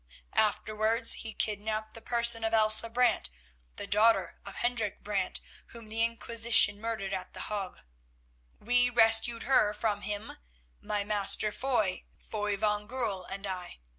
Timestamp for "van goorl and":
12.27-13.45